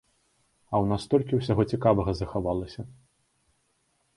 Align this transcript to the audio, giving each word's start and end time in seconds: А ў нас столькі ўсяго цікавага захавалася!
А 0.69 0.71
ў 0.83 0.91
нас 0.91 1.03
столькі 1.09 1.39
ўсяго 1.41 1.61
цікавага 1.73 2.11
захавалася! 2.23 2.87